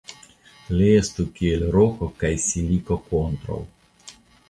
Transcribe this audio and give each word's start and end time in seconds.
Li 0.79 0.87
estu 1.01 1.27
kiel 1.35 1.67
roko 1.77 2.09
kaj 2.25 2.35
siliko 2.49 3.01
kontraŭ. 3.15 3.65